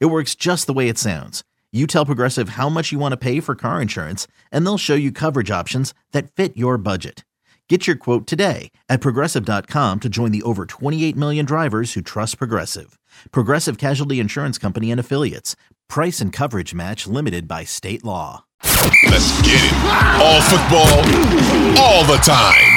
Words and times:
It 0.00 0.06
works 0.06 0.34
just 0.34 0.66
the 0.66 0.72
way 0.72 0.88
it 0.88 0.98
sounds. 0.98 1.42
You 1.72 1.86
tell 1.86 2.06
Progressive 2.06 2.50
how 2.50 2.68
much 2.68 2.92
you 2.92 2.98
want 2.98 3.12
to 3.12 3.16
pay 3.16 3.40
for 3.40 3.54
car 3.54 3.80
insurance, 3.80 4.26
and 4.50 4.64
they'll 4.64 4.78
show 4.78 4.94
you 4.94 5.10
coverage 5.10 5.50
options 5.50 5.94
that 6.12 6.30
fit 6.30 6.56
your 6.56 6.76
budget. 6.78 7.24
Get 7.68 7.86
your 7.86 7.96
quote 7.96 8.26
today 8.26 8.70
at 8.90 9.00
progressive.com 9.00 10.00
to 10.00 10.08
join 10.10 10.30
the 10.30 10.42
over 10.42 10.66
28 10.66 11.16
million 11.16 11.46
drivers 11.46 11.94
who 11.94 12.02
trust 12.02 12.36
Progressive. 12.36 12.98
Progressive 13.30 13.78
Casualty 13.78 14.20
Insurance 14.20 14.58
Company 14.58 14.90
and 14.90 15.00
Affiliates. 15.00 15.56
Price 15.88 16.20
and 16.20 16.34
coverage 16.34 16.74
match 16.74 17.06
limited 17.06 17.48
by 17.48 17.64
state 17.64 18.04
law. 18.04 18.44
Let's 19.08 19.40
get 19.40 19.56
it. 19.56 19.72
All 20.20 20.42
football, 20.42 21.00
all 21.80 22.04
the 22.04 22.20
time. 22.20 22.68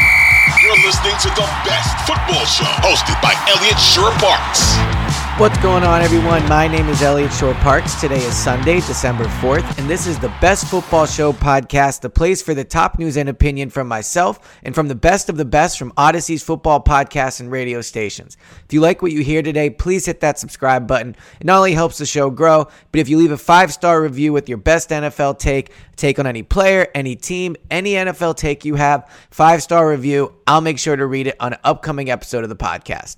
You're 0.63 0.79
listening 0.85 1.18
to 1.23 1.29
the 1.35 1.48
best 1.68 2.07
football 2.07 2.45
show 2.45 2.63
hosted 2.79 3.21
by 3.21 3.34
Elliot 3.52 3.77
Shorr-Parks. 3.77 4.95
What's 5.38 5.57
going 5.57 5.84
on, 5.84 6.02
everyone? 6.02 6.48
My 6.48 6.66
name 6.66 6.88
is 6.88 7.02
Elliot 7.02 7.34
Shorr-Parks. 7.34 7.99
Today 7.99 8.23
is 8.23 8.34
Sunday, 8.34 8.76
December 8.76 9.26
4th, 9.26 9.77
and 9.77 9.89
this 9.89 10.07
is 10.07 10.17
the 10.17 10.34
Best 10.39 10.66
Football 10.67 11.05
Show 11.05 11.34
podcast, 11.34 11.99
the 11.99 12.10
place 12.10 12.41
for 12.41 12.54
the 12.54 12.63
top 12.63 12.98
news 12.98 13.18
and 13.18 13.27
opinion 13.27 13.70
from 13.70 13.90
myself 13.90 14.57
and 14.63 14.73
from 14.73 14.87
the 14.87 14.95
best 14.95 15.27
of 15.27 15.35
the 15.35 15.43
best 15.43 15.77
from 15.77 15.91
Audacy's 15.98 16.41
football 16.41 16.82
podcasts 16.82 17.41
and 17.41 17.51
radio 17.51 17.82
stations. 17.82 18.37
If 18.63 18.71
you 18.71 18.79
like 18.79 19.01
what 19.01 19.12
you 19.12 19.23
hear 19.23 19.41
today, 19.41 19.70
please 19.70 20.05
hit 20.05 20.21
that 20.21 20.40
subscribe 20.40 20.87
button. 20.87 21.18
It 21.41 21.45
not 21.45 21.57
only 21.57 21.73
helps 21.73 21.98
the 21.98 22.05
show 22.05 22.29
grow, 22.29 22.70
but 22.93 23.01
if 23.01 23.10
you 23.10 23.17
leave 23.17 23.32
a 23.34 23.38
five 23.38 23.73
star 23.73 24.01
review 24.01 24.32
with 24.32 24.48
your 24.48 24.57
best 24.57 24.90
NFL 24.90 25.38
take, 25.38 25.71
take 25.98 26.17
on 26.17 26.27
any 26.27 26.43
player, 26.43 26.88
any 26.95 27.17
team, 27.17 27.57
any 27.70 27.91
NFL 27.95 28.38
take 28.38 28.63
you 28.63 28.76
have, 28.76 29.12
five 29.32 29.62
star 29.62 29.90
review, 29.90 30.34
I'll 30.48 30.62
make 30.62 30.79
sure 30.79 30.95
to 30.95 31.05
read 31.05 31.27
it 31.27 31.35
on 31.41 31.51
an 31.51 31.60
upcoming 31.65 32.10
episode 32.10 32.45
of 32.45 32.49
the 32.49 32.55
podcast. 32.55 33.17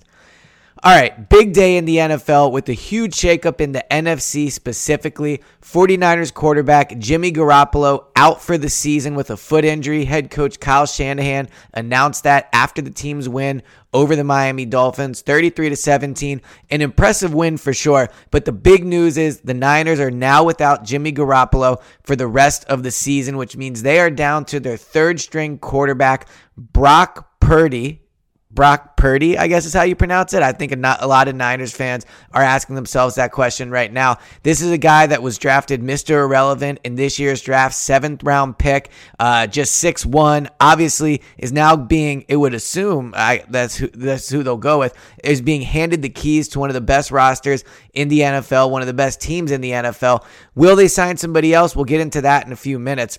All 0.84 0.94
right, 0.94 1.28
big 1.28 1.54
day 1.54 1.76
in 1.76 1.86
the 1.86 1.96
NFL 1.96 2.52
with 2.52 2.68
a 2.68 2.72
huge 2.72 3.14
shakeup 3.14 3.60
in 3.60 3.72
the 3.72 3.84
NFC 3.90 4.48
specifically. 4.52 5.42
49ers 5.60 6.32
quarterback 6.32 6.96
Jimmy 6.98 7.32
Garoppolo 7.32 8.06
out 8.14 8.40
for 8.40 8.56
the 8.56 8.68
season 8.68 9.16
with 9.16 9.30
a 9.30 9.36
foot 9.36 9.64
injury. 9.64 10.04
Head 10.04 10.30
coach 10.30 10.60
Kyle 10.60 10.86
Shanahan 10.86 11.48
announced 11.74 12.22
that 12.22 12.48
after 12.52 12.80
the 12.80 12.92
team's 12.92 13.28
win 13.28 13.64
over 13.92 14.14
the 14.14 14.22
Miami 14.22 14.66
Dolphins, 14.66 15.20
33 15.20 15.70
to 15.70 15.76
17. 15.76 16.40
An 16.70 16.80
impressive 16.80 17.34
win 17.34 17.56
for 17.56 17.74
sure, 17.74 18.08
but 18.30 18.44
the 18.44 18.52
big 18.52 18.84
news 18.84 19.18
is 19.18 19.40
the 19.40 19.54
Niners 19.54 19.98
are 19.98 20.12
now 20.12 20.44
without 20.44 20.84
Jimmy 20.84 21.12
Garoppolo 21.12 21.82
for 22.04 22.14
the 22.14 22.28
rest 22.28 22.64
of 22.66 22.84
the 22.84 22.92
season, 22.92 23.36
which 23.36 23.56
means 23.56 23.82
they 23.82 23.98
are 23.98 24.10
down 24.10 24.44
to 24.44 24.60
their 24.60 24.76
third 24.76 25.18
string 25.18 25.58
quarterback 25.58 26.28
Brock 26.56 27.40
Purdy 27.40 28.02
Brock 28.50 28.96
Purdy, 28.96 29.36
I 29.36 29.46
guess 29.46 29.66
is 29.66 29.74
how 29.74 29.82
you 29.82 29.94
pronounce 29.94 30.32
it. 30.32 30.42
I 30.42 30.52
think 30.52 30.72
a, 30.72 30.76
not, 30.76 31.02
a 31.02 31.06
lot 31.06 31.28
of 31.28 31.34
Niners 31.34 31.72
fans 31.72 32.06
are 32.32 32.42
asking 32.42 32.76
themselves 32.76 33.16
that 33.16 33.30
question 33.30 33.70
right 33.70 33.92
now. 33.92 34.16
This 34.42 34.62
is 34.62 34.70
a 34.70 34.78
guy 34.78 35.06
that 35.06 35.22
was 35.22 35.36
drafted 35.36 35.82
Mr. 35.82 36.22
Irrelevant 36.24 36.80
in 36.82 36.94
this 36.94 37.18
year's 37.18 37.42
draft, 37.42 37.74
seventh 37.74 38.22
round 38.22 38.58
pick, 38.58 38.90
uh, 39.18 39.46
just 39.46 39.76
six 39.76 40.06
one. 40.06 40.48
Obviously, 40.60 41.22
is 41.36 41.52
now 41.52 41.76
being, 41.76 42.24
it 42.28 42.36
would 42.36 42.54
assume 42.54 43.12
I, 43.14 43.44
that's 43.50 43.76
who 43.76 43.88
that's 43.88 44.30
who 44.30 44.42
they'll 44.42 44.56
go 44.56 44.78
with, 44.78 44.94
is 45.22 45.42
being 45.42 45.62
handed 45.62 46.00
the 46.00 46.08
keys 46.08 46.48
to 46.48 46.58
one 46.58 46.70
of 46.70 46.74
the 46.74 46.80
best 46.80 47.10
rosters 47.10 47.64
in 47.92 48.08
the 48.08 48.20
NFL, 48.20 48.70
one 48.70 48.80
of 48.80 48.88
the 48.88 48.94
best 48.94 49.20
teams 49.20 49.50
in 49.50 49.60
the 49.60 49.72
NFL. 49.72 50.24
Will 50.54 50.74
they 50.74 50.88
sign 50.88 51.18
somebody 51.18 51.52
else? 51.52 51.76
We'll 51.76 51.84
get 51.84 52.00
into 52.00 52.22
that 52.22 52.46
in 52.46 52.52
a 52.52 52.56
few 52.56 52.78
minutes. 52.78 53.18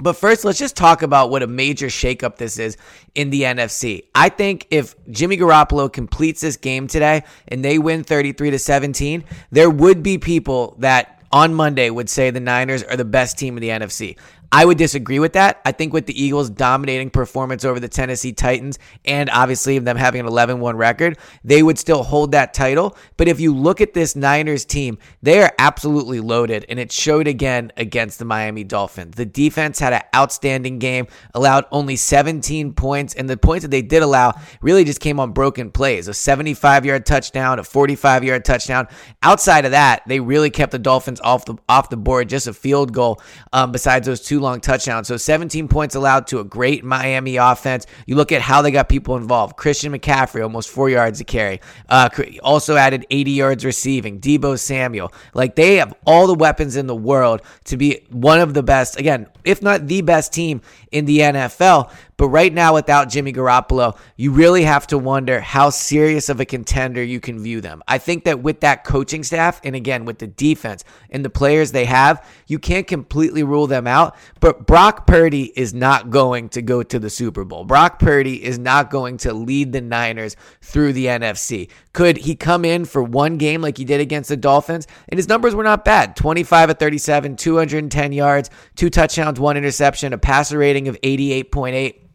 But 0.00 0.14
first, 0.14 0.44
let's 0.44 0.58
just 0.58 0.76
talk 0.76 1.02
about 1.02 1.30
what 1.30 1.42
a 1.42 1.46
major 1.46 1.86
shakeup 1.86 2.36
this 2.36 2.58
is 2.58 2.76
in 3.14 3.30
the 3.30 3.42
NFC. 3.42 4.04
I 4.14 4.28
think 4.28 4.66
if 4.70 4.94
Jimmy 5.10 5.36
Garoppolo 5.36 5.92
completes 5.92 6.40
this 6.40 6.56
game 6.56 6.86
today 6.86 7.24
and 7.48 7.64
they 7.64 7.78
win 7.78 8.04
33 8.04 8.52
to 8.52 8.58
17, 8.58 9.24
there 9.50 9.70
would 9.70 10.02
be 10.02 10.18
people 10.18 10.76
that 10.78 11.22
on 11.30 11.54
Monday 11.54 11.90
would 11.90 12.08
say 12.08 12.30
the 12.30 12.40
Niners 12.40 12.82
are 12.82 12.96
the 12.96 13.04
best 13.04 13.38
team 13.38 13.56
in 13.56 13.60
the 13.60 13.68
NFC. 13.68 14.16
I 14.50 14.64
would 14.64 14.78
disagree 14.78 15.18
with 15.18 15.34
that. 15.34 15.60
I 15.66 15.72
think 15.72 15.92
with 15.92 16.06
the 16.06 16.22
Eagles' 16.22 16.48
dominating 16.48 17.10
performance 17.10 17.64
over 17.66 17.78
the 17.78 17.88
Tennessee 17.88 18.32
Titans 18.32 18.78
and 19.04 19.28
obviously 19.28 19.78
them 19.78 19.96
having 19.96 20.20
an 20.20 20.26
11 20.26 20.60
1 20.60 20.76
record, 20.76 21.18
they 21.44 21.62
would 21.62 21.78
still 21.78 22.02
hold 22.02 22.32
that 22.32 22.54
title. 22.54 22.96
But 23.18 23.28
if 23.28 23.40
you 23.40 23.54
look 23.54 23.82
at 23.82 23.92
this 23.92 24.16
Niners 24.16 24.64
team, 24.64 24.98
they 25.22 25.42
are 25.42 25.52
absolutely 25.58 26.20
loaded, 26.20 26.64
and 26.68 26.78
it 26.78 26.90
showed 26.90 27.26
again 27.26 27.72
against 27.76 28.18
the 28.18 28.24
Miami 28.24 28.64
Dolphins. 28.64 29.16
The 29.16 29.26
defense 29.26 29.78
had 29.78 29.92
an 29.92 30.02
outstanding 30.16 30.78
game, 30.78 31.08
allowed 31.34 31.66
only 31.70 31.96
17 31.96 32.72
points, 32.72 33.14
and 33.14 33.28
the 33.28 33.36
points 33.36 33.62
that 33.62 33.70
they 33.70 33.82
did 33.82 34.02
allow 34.02 34.32
really 34.62 34.84
just 34.84 35.00
came 35.00 35.20
on 35.20 35.32
broken 35.32 35.70
plays 35.70 36.08
a 36.08 36.14
75 36.14 36.86
yard 36.86 37.04
touchdown, 37.04 37.58
a 37.58 37.64
45 37.64 38.24
yard 38.24 38.44
touchdown. 38.46 38.88
Outside 39.22 39.66
of 39.66 39.72
that, 39.72 40.02
they 40.06 40.20
really 40.20 40.50
kept 40.50 40.72
the 40.72 40.78
Dolphins 40.78 41.20
off 41.20 41.44
the, 41.44 41.56
off 41.68 41.90
the 41.90 41.98
board, 41.98 42.30
just 42.30 42.46
a 42.46 42.54
field 42.54 42.94
goal 42.94 43.20
um, 43.52 43.72
besides 43.72 44.06
those 44.06 44.22
two 44.22 44.37
long 44.40 44.60
touchdowns. 44.60 45.08
So 45.08 45.16
17 45.16 45.68
points 45.68 45.94
allowed 45.94 46.26
to 46.28 46.40
a 46.40 46.44
great 46.44 46.84
Miami 46.84 47.36
offense. 47.36 47.86
You 48.06 48.16
look 48.16 48.32
at 48.32 48.42
how 48.42 48.62
they 48.62 48.70
got 48.70 48.88
people 48.88 49.16
involved. 49.16 49.56
Christian 49.56 49.92
McCaffrey, 49.92 50.42
almost 50.42 50.68
four 50.68 50.88
yards 50.90 51.18
to 51.18 51.24
carry. 51.24 51.60
Uh, 51.88 52.08
also 52.42 52.76
added 52.76 53.06
80 53.10 53.30
yards 53.30 53.64
receiving. 53.64 54.20
Deebo 54.20 54.58
Samuel. 54.58 55.12
Like 55.34 55.54
they 55.54 55.76
have 55.76 55.94
all 56.06 56.26
the 56.26 56.34
weapons 56.34 56.76
in 56.76 56.86
the 56.86 56.96
world 56.96 57.42
to 57.64 57.76
be 57.76 58.06
one 58.10 58.40
of 58.40 58.54
the 58.54 58.62
best, 58.62 58.98
again, 58.98 59.26
if 59.44 59.62
not 59.62 59.86
the 59.86 60.02
best 60.02 60.32
team 60.32 60.60
in 60.90 61.04
the 61.04 61.18
NFL. 61.18 61.90
But 62.18 62.30
right 62.30 62.52
now, 62.52 62.74
without 62.74 63.08
Jimmy 63.08 63.32
Garoppolo, 63.32 63.96
you 64.16 64.32
really 64.32 64.64
have 64.64 64.88
to 64.88 64.98
wonder 64.98 65.40
how 65.40 65.70
serious 65.70 66.28
of 66.28 66.40
a 66.40 66.44
contender 66.44 67.02
you 67.02 67.20
can 67.20 67.38
view 67.38 67.60
them. 67.60 67.80
I 67.86 67.98
think 67.98 68.24
that 68.24 68.40
with 68.40 68.60
that 68.60 68.82
coaching 68.82 69.22
staff, 69.22 69.60
and 69.62 69.76
again, 69.76 70.04
with 70.04 70.18
the 70.18 70.26
defense 70.26 70.82
and 71.10 71.24
the 71.24 71.30
players 71.30 71.70
they 71.70 71.84
have, 71.84 72.26
you 72.48 72.58
can't 72.58 72.88
completely 72.88 73.44
rule 73.44 73.68
them 73.68 73.86
out. 73.86 74.16
But 74.40 74.66
Brock 74.66 75.06
Purdy 75.06 75.52
is 75.54 75.72
not 75.72 76.10
going 76.10 76.48
to 76.50 76.60
go 76.60 76.82
to 76.82 76.98
the 76.98 77.08
Super 77.08 77.44
Bowl. 77.44 77.64
Brock 77.64 78.00
Purdy 78.00 78.42
is 78.42 78.58
not 78.58 78.90
going 78.90 79.18
to 79.18 79.32
lead 79.32 79.70
the 79.70 79.80
Niners 79.80 80.34
through 80.60 80.94
the 80.94 81.06
NFC. 81.06 81.70
Could 81.92 82.16
he 82.16 82.34
come 82.34 82.64
in 82.64 82.84
for 82.84 83.00
one 83.00 83.38
game 83.38 83.62
like 83.62 83.78
he 83.78 83.84
did 83.84 84.00
against 84.00 84.28
the 84.28 84.36
Dolphins? 84.36 84.88
And 85.08 85.18
his 85.18 85.28
numbers 85.28 85.54
were 85.54 85.62
not 85.62 85.84
bad 85.84 86.16
25 86.16 86.70
at 86.70 86.80
37, 86.80 87.36
210 87.36 88.12
yards, 88.12 88.50
two 88.74 88.90
touchdowns, 88.90 89.38
one 89.38 89.56
interception, 89.56 90.12
a 90.12 90.18
passer 90.18 90.58
rating 90.58 90.88
of 90.88 91.00
88.8 91.02 92.07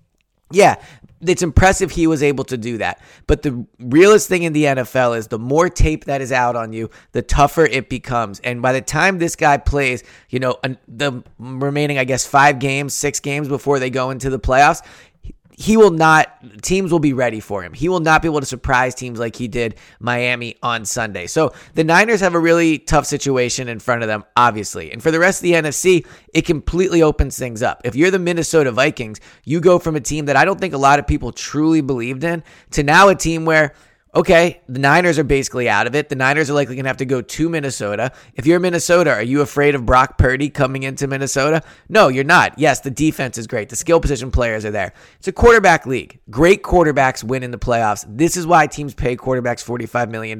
yeah, 0.53 0.75
it's 1.22 1.41
impressive 1.41 1.91
he 1.91 2.08
was 2.08 2.22
able 2.22 2.44
to 2.46 2.58
do 2.58 2.78
that. 2.78 3.02
But 3.28 3.41
the 3.41 3.66
realest 3.80 4.28
thing 4.28 4.44
in 4.44 4.53
the 4.53 4.66
NFL 4.66 5.18
is 5.18 5.28
the 5.28 5.40
more 5.40 5.69
tape 5.69 6.06
that 6.06 6.22
is 6.22 6.31
out 6.31 6.56
on 6.56 6.74
you, 6.74 6.90
the 7.12 7.22
tougher 7.22 7.66
it 7.66 7.90
becomes. 7.90 8.40
And 8.41 8.62
by 8.62 8.74
the 8.74 8.81
time 8.81 9.19
this 9.19 9.36
guy 9.36 9.58
plays, 9.58 10.03
you 10.30 10.40
know, 10.40 10.58
the 10.88 11.24
remaining, 11.40 11.97
I 11.97 12.03
guess, 12.03 12.25
five 12.25 12.59
games, 12.59 12.94
six 12.94 13.19
games 13.19 13.47
before 13.47 13.80
they 13.80 13.90
go 13.90 14.09
into 14.09 14.30
the 14.30 14.40
playoffs, 14.40 14.81
he 15.58 15.78
will 15.78 15.91
not 15.91 16.30
teams 16.62 16.91
will 16.91 17.00
be 17.00 17.14
ready 17.14 17.40
for 17.40 17.64
him. 17.64 17.74
He 17.74 17.90
will 17.90 18.00
not 18.00 18.22
be 18.22 18.28
able 18.28 18.40
to 18.40 18.46
surprise 18.46 18.96
teams 18.96 19.19
like 19.19 19.36
he 19.36 19.47
did 19.47 19.75
Miami 20.00 20.58
on 20.62 20.86
Sunday. 20.86 21.28
So 21.28 21.53
the 21.74 21.84
Niners 21.84 22.22
have 22.22 22.36
a 22.36 22.40
really 22.40 22.80
tough 22.80 23.06
situation 23.06 23.68
in 23.68 23.80
front 23.80 24.02
of 24.02 24.08
them, 24.08 24.23
obviously. 24.35 24.91
And 24.91 25.02
for 25.02 25.11
the 25.11 25.20
rest 25.20 25.40
of 25.40 25.44
the 25.44 25.53
NFC, 25.53 26.05
it 26.34 26.44
completely 26.44 27.02
opens 27.02 27.38
things 27.38 27.61
up. 27.61 27.82
If 27.84 27.96
you're 27.96 28.11
the 28.11 28.20
Minnesota 28.20 28.72
Vikings, 28.72 29.20
you 29.44 29.59
go 29.59 29.79
from 29.79 29.96
a 29.96 30.02
team 30.02 30.26
that 30.26 30.35
I 30.35 30.46
don't 30.46 30.59
think 30.59 30.73
a 30.73 30.78
lot 30.78 31.00
of 31.00 31.08
people 31.08 31.32
truly 31.32 31.82
believed 31.82 32.23
in 32.23 32.44
to 32.72 32.84
now 32.84 33.09
a 33.09 33.16
team 33.16 33.46
where 33.46 33.73
okay, 34.15 34.61
the 34.67 34.79
Niners 34.79 35.17
are 35.17 35.23
basically 35.23 35.67
out 35.67 35.87
of 35.87 35.95
it. 35.95 36.09
The 36.09 36.15
Niners 36.15 36.49
are 36.49 36.53
likely 36.53 36.75
going 36.75 36.83
to 36.83 36.89
have 36.89 36.97
to 36.97 37.05
go 37.05 37.21
to 37.21 37.49
Minnesota. 37.49 38.11
If 38.35 38.45
you're 38.45 38.59
Minnesota, 38.59 39.11
are 39.11 39.23
you 39.23 39.41
afraid 39.41 39.75
of 39.75 39.85
Brock 39.85 40.17
Purdy 40.17 40.49
coming 40.49 40.83
into 40.83 41.07
Minnesota? 41.07 41.63
No, 41.89 42.09
you're 42.09 42.23
not. 42.23 42.57
Yes, 42.59 42.81
the 42.81 42.91
defense 42.91 43.37
is 43.37 43.47
great. 43.47 43.69
The 43.69 43.75
skill 43.75 43.99
position 43.99 44.31
players 44.31 44.65
are 44.65 44.71
there. 44.71 44.93
It's 45.17 45.27
a 45.27 45.31
quarterback 45.31 45.85
league. 45.85 46.19
Great 46.29 46.61
quarterbacks 46.63 47.23
win 47.23 47.43
in 47.43 47.51
the 47.51 47.57
playoffs. 47.57 48.05
This 48.07 48.37
is 48.37 48.45
why 48.45 48.67
teams 48.67 48.93
pay 48.93 49.17
quarterbacks 49.17 49.63
$45 49.65 50.11
million. 50.11 50.39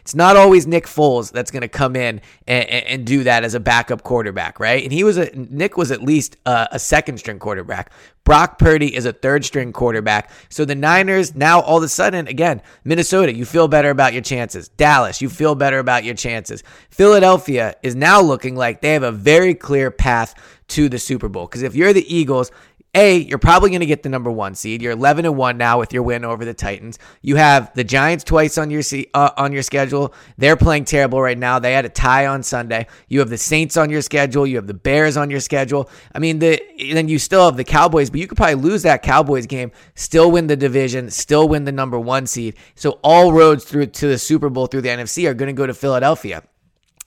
It's 0.00 0.14
not 0.14 0.36
always 0.36 0.66
Nick 0.66 0.86
Foles 0.86 1.30
that's 1.30 1.50
going 1.50 1.62
to 1.62 1.68
come 1.68 1.96
in 1.96 2.20
and, 2.46 2.68
and, 2.68 3.00
do 3.10 3.24
that 3.24 3.44
as 3.44 3.54
a 3.54 3.60
backup 3.60 4.02
quarterback, 4.02 4.60
right? 4.60 4.82
And 4.82 4.92
he 4.92 5.04
was 5.04 5.16
a, 5.16 5.30
Nick 5.34 5.76
was 5.76 5.90
at 5.90 6.02
least 6.02 6.36
a, 6.46 6.68
a 6.72 6.78
second 6.78 7.18
string 7.18 7.38
quarterback. 7.38 7.90
Brock 8.24 8.58
Purdy 8.58 8.94
is 8.94 9.06
a 9.06 9.12
third 9.12 9.44
string 9.44 9.72
quarterback. 9.72 10.30
So 10.48 10.64
the 10.64 10.74
Niners 10.74 11.34
now 11.34 11.60
all 11.60 11.78
of 11.78 11.82
a 11.82 11.88
sudden, 11.88 12.28
again, 12.28 12.62
Minnesota, 12.84 13.34
you 13.34 13.44
feel 13.44 13.66
better 13.66 13.90
about 13.90 14.12
your 14.12 14.22
chances. 14.22 14.68
Dallas, 14.68 15.20
you 15.20 15.28
feel 15.28 15.54
better 15.54 15.78
about 15.78 16.04
your 16.04 16.14
chances. 16.14 16.62
Philadelphia 16.90 17.74
is 17.82 17.96
now 17.96 18.20
looking 18.20 18.54
like 18.56 18.80
they 18.80 18.92
have 18.92 19.02
a 19.02 19.12
very 19.12 19.54
clear 19.54 19.90
path 19.90 20.34
to 20.68 20.88
the 20.88 20.98
Super 20.98 21.28
Bowl. 21.28 21.46
Because 21.46 21.62
if 21.62 21.74
you're 21.74 21.92
the 21.92 22.14
Eagles, 22.14 22.50
a, 22.94 23.18
you're 23.18 23.38
probably 23.38 23.70
going 23.70 23.80
to 23.80 23.86
get 23.86 24.02
the 24.02 24.08
number 24.08 24.32
one 24.32 24.56
seed. 24.56 24.82
You're 24.82 24.92
11 24.92 25.24
and 25.24 25.36
one 25.36 25.56
now 25.56 25.78
with 25.78 25.92
your 25.92 26.02
win 26.02 26.24
over 26.24 26.44
the 26.44 26.54
Titans. 26.54 26.98
You 27.22 27.36
have 27.36 27.72
the 27.74 27.84
Giants 27.84 28.24
twice 28.24 28.58
on 28.58 28.68
your 28.68 28.82
uh, 29.14 29.30
on 29.36 29.52
your 29.52 29.62
schedule. 29.62 30.12
They're 30.38 30.56
playing 30.56 30.86
terrible 30.86 31.22
right 31.22 31.38
now. 31.38 31.60
They 31.60 31.72
had 31.72 31.84
a 31.84 31.88
tie 31.88 32.26
on 32.26 32.42
Sunday. 32.42 32.88
You 33.08 33.20
have 33.20 33.30
the 33.30 33.38
Saints 33.38 33.76
on 33.76 33.90
your 33.90 34.02
schedule. 34.02 34.44
You 34.44 34.56
have 34.56 34.66
the 34.66 34.74
Bears 34.74 35.16
on 35.16 35.30
your 35.30 35.38
schedule. 35.38 35.88
I 36.12 36.18
mean, 36.18 36.40
the 36.40 36.60
then 36.92 37.08
you 37.08 37.20
still 37.20 37.44
have 37.44 37.56
the 37.56 37.64
Cowboys, 37.64 38.10
but 38.10 38.18
you 38.18 38.26
could 38.26 38.36
probably 38.36 38.56
lose 38.56 38.82
that 38.82 39.02
Cowboys 39.02 39.46
game, 39.46 39.70
still 39.94 40.32
win 40.32 40.48
the 40.48 40.56
division, 40.56 41.10
still 41.10 41.48
win 41.48 41.64
the 41.64 41.72
number 41.72 41.98
one 41.98 42.26
seed. 42.26 42.56
So 42.74 42.98
all 43.04 43.32
roads 43.32 43.64
through 43.64 43.86
to 43.86 44.08
the 44.08 44.18
Super 44.18 44.50
Bowl 44.50 44.66
through 44.66 44.82
the 44.82 44.88
NFC 44.88 45.28
are 45.28 45.34
going 45.34 45.48
to 45.48 45.52
go 45.52 45.66
to 45.66 45.74
Philadelphia. 45.74 46.42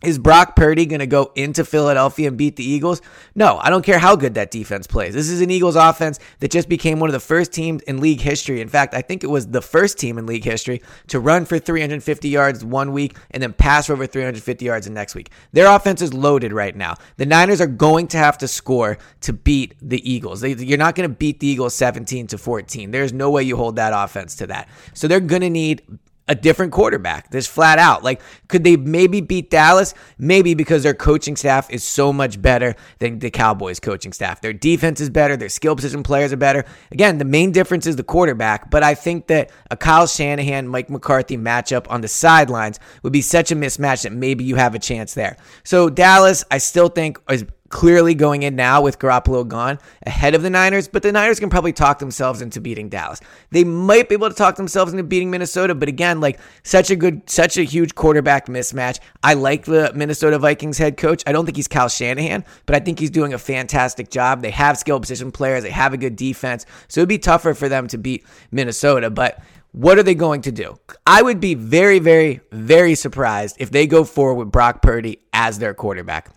Is 0.04 0.20
Brock 0.20 0.58
Purdy 0.58 0.86
going 0.86 1.00
to 1.00 1.08
go 1.08 1.32
into 1.34 1.64
Philadelphia 1.64 2.28
and 2.28 2.38
beat 2.38 2.58
the 2.58 2.64
Eagles? 2.64 3.02
No, 3.36 3.58
I 3.62 3.70
don't 3.70 3.86
care 3.86 4.00
how 4.00 4.18
good 4.18 4.34
that 4.34 4.52
defense 4.52 4.86
plays. 4.86 5.14
This 5.14 5.30
is 5.30 5.40
an 5.40 5.50
Eagles 5.50 5.78
offense 5.78 6.20
that 6.40 6.52
just 6.52 6.68
became 6.68 7.00
one 7.00 7.10
of 7.10 7.14
the 7.14 7.22
first 7.22 7.54
teams 7.54 7.82
in 7.84 8.02
league 8.02 8.20
history. 8.20 8.60
In 8.60 8.68
fact, 8.68 8.94
I 8.94 9.02
think 9.02 9.24
it 9.24 9.28
was 9.28 9.48
the 9.48 9.62
first 9.62 9.98
team 9.98 10.18
in 10.18 10.26
league 10.26 10.44
history 10.44 10.82
to 11.08 11.22
run 11.22 11.46
for 11.46 11.58
350 11.58 12.28
yards 12.28 12.66
one 12.66 12.92
week 12.92 13.16
and 13.32 13.42
then 13.42 13.54
pass 13.54 13.88
for 13.88 13.94
over 13.94 14.06
350 14.06 14.66
yards 14.66 14.88
the 14.88 14.92
next 14.92 15.16
week. 15.16 15.30
Their 15.54 15.74
offense 15.74 16.02
is 16.02 16.14
loaded 16.14 16.52
right 16.52 16.76
now. 16.76 16.96
The 17.16 17.26
Niners 17.26 17.62
are 17.62 17.68
going 17.68 18.08
to 18.08 18.18
have 18.18 18.38
to 18.40 18.48
score 18.48 18.98
to 19.22 19.32
beat 19.32 19.76
the 19.82 20.12
Eagles. 20.12 20.44
You're 20.44 20.78
not 20.78 20.96
going 20.96 21.10
to 21.10 21.16
beat 21.16 21.40
the 21.40 21.48
Eagles 21.48 21.76
17 21.76 22.28
to 22.28 22.38
14. 22.38 22.92
There's 22.92 23.14
no 23.14 23.32
way 23.32 23.44
you 23.44 23.56
hold 23.56 23.78
that 23.78 23.94
offense 23.96 24.36
to 24.36 24.48
that. 24.48 24.68
So 24.94 25.08
they're 25.08 25.22
going 25.22 25.44
to 25.44 25.50
need 25.50 25.82
a 26.28 26.36
different 26.36 26.72
quarterback. 26.72 27.32
This 27.32 27.48
flat 27.48 27.80
out. 27.80 28.04
Like, 28.04 28.22
could 28.48 28.64
they 28.64 28.78
maybe 28.78 29.20
beat 29.22 29.50
Dallas? 29.50 29.94
Maybe 30.18 30.54
because 30.54 30.84
their 30.84 30.94
coaching 30.94 31.36
staff 31.36 31.70
is 31.70 31.84
so 31.84 32.14
much 32.14 32.42
better 32.42 32.76
than 33.00 33.20
the 33.20 33.30
Cowboys 33.30 33.80
coaching 33.80 34.14
staff. 34.14 34.40
Their 34.40 34.54
defense 34.54 35.02
is 35.02 35.10
better. 35.10 35.36
Their 35.36 35.50
skill 35.50 35.76
position 35.76 36.04
players 36.04 36.32
are 36.32 36.38
better. 36.38 36.64
Again, 36.92 37.18
the 37.18 37.26
main 37.26 37.52
difference 37.52 37.86
is 37.86 37.98
the 37.98 38.04
quarterback, 38.04 38.72
but 38.72 38.84
I 38.84 38.96
think 38.96 39.28
that 39.28 39.52
a 39.70 39.76
Kyle 39.76 40.08
Shanahan, 40.08 40.68
Mike 40.68 40.90
McCarthy 40.90 41.38
matchup 41.38 41.86
on 41.90 42.02
the 42.02 42.08
sidelines 42.08 42.80
would 43.02 43.14
be 43.14 43.22
such 43.22 43.52
a 43.52 43.56
mismatch 43.56 44.04
that 44.04 44.14
maybe 44.14 44.44
you 44.44 44.56
have 44.56 44.76
a 44.76 44.80
chance 44.80 45.14
there. 45.14 45.38
So, 45.64 45.90
Dallas, 45.90 46.46
I 46.50 46.60
still 46.60 46.88
think 46.88 47.20
is 47.30 47.46
clearly 47.74 48.14
going 48.14 48.44
in 48.44 48.56
now 48.56 48.80
with 48.84 49.00
Garoppolo 49.00 49.48
gone 49.48 49.80
ahead 50.06 50.36
of 50.36 50.44
the 50.44 50.50
Niners, 50.52 50.88
but 50.88 51.02
the 51.02 51.12
Niners 51.12 51.40
can 51.40 51.50
probably 51.50 51.74
talk 51.74 51.98
themselves 51.98 52.40
into 52.40 52.62
beating 52.62 52.88
Dallas. 52.88 53.20
They 53.50 53.64
might 53.64 54.08
be 54.08 54.14
able 54.14 54.30
to 54.30 54.36
talk 54.36 54.58
themselves 54.58 54.92
into 54.92 55.04
beating 55.04 55.32
Minnesota, 55.32 55.74
but 55.74 55.90
again, 55.90 56.22
like 56.22 56.40
such 56.62 56.92
a 56.92 56.96
good, 56.96 57.28
such 57.28 57.58
a 57.58 57.64
huge 57.64 57.96
quarterback 57.96 58.46
mismatch. 58.46 59.00
I 59.24 59.34
like 59.34 59.66
the 59.66 59.92
Minnesota 59.96 60.38
Vikings 60.38 60.78
head 60.78 60.98
coach. 60.98 61.24
I 61.26 61.32
don't 61.32 61.46
think 61.46 61.58
he's 61.58 61.68
Kyle 61.68 61.90
Shanahan, 61.90 62.46
but 62.68 62.76
I 62.76 62.80
think 62.80 63.00
he's 63.00 63.10
doing 63.10 63.34
a 63.34 63.40
fantastic 63.40 64.12
job. 64.12 64.44
They 64.44 64.52
have 64.52 64.78
skill 64.78 65.00
position 65.00 65.32
players, 65.32 65.64
they 65.64 65.72
have 65.72 65.94
a 65.94 65.98
good 65.98 66.16
defense, 66.16 66.68
so 66.88 67.02
it'd 67.02 67.10
be 67.10 67.18
tougher 67.18 67.56
for 67.56 67.70
them 67.70 67.88
to 67.88 67.98
beat 67.98 68.24
Minnesota, 68.52 69.10
but 69.10 69.42
what 69.72 69.98
are 69.98 70.04
they 70.04 70.14
going 70.14 70.44
to 70.44 70.52
do? 70.52 70.78
I 71.08 71.24
would 71.24 71.40
be 71.40 71.56
very, 71.56 71.98
very, 71.98 72.42
very 72.52 72.94
surprised 72.94 73.56
if 73.58 73.72
they 73.72 73.88
go 73.88 74.04
forward 74.04 74.36
with 74.36 74.52
Brock 74.52 74.84
Purdy 74.84 75.24
as 75.34 75.58
their 75.58 75.74
quarterback. 75.74 76.30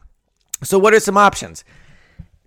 So, 0.63 0.79
what 0.79 0.95
are 0.95 1.01
some 1.01 1.17
options? 1.17 1.65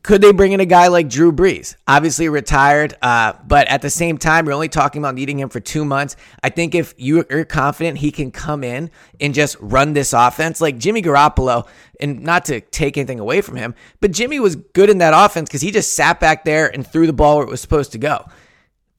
Could 0.02 0.22
they 0.22 0.32
bring 0.32 0.54
in 0.54 0.62
a 0.62 0.66
guy 0.66 0.88
like 0.88 1.10
Drew 1.10 1.32
Brees? 1.32 1.76
Obviously 1.86 2.30
retired, 2.30 2.96
uh, 3.02 3.34
but 3.46 3.68
at 3.68 3.82
the 3.82 3.90
same 3.90 4.18
time, 4.18 4.46
you're 4.46 4.54
only 4.54 4.70
talking 4.70 5.02
about 5.02 5.14
needing 5.14 5.40
him 5.40 5.50
for 5.50 5.60
two 5.60 5.84
months. 5.84 6.16
I 6.42 6.50
think 6.50 6.74
if 6.74 6.94
you're 6.98 7.46
confident 7.46 7.98
he 7.98 8.12
can 8.12 8.32
come 8.32 8.64
in 8.64 8.92
and 9.20 9.34
just 9.34 9.58
run 9.60 9.94
this 9.94 10.14
offense, 10.14 10.62
like 10.62 10.78
Jimmy 10.78 11.02
Garoppolo, 11.02 11.68
and 12.00 12.22
not 12.22 12.46
to 12.46 12.62
take 12.62 12.98
anything 12.98 13.20
away 13.20 13.42
from 13.42 13.58
him, 13.58 13.76
but 14.00 14.12
Jimmy 14.12 14.40
was 14.40 14.56
good 14.56 14.90
in 14.90 15.00
that 15.00 15.14
offense 15.14 15.50
because 15.50 15.62
he 15.62 15.70
just 15.70 15.94
sat 15.94 16.20
back 16.22 16.46
there 16.46 16.74
and 16.74 16.88
threw 16.88 17.06
the 17.06 17.14
ball 17.14 17.38
where 17.38 17.46
it 17.46 17.52
was 17.52 17.62
supposed 17.62 17.92
to 17.92 17.98
go. 17.98 18.26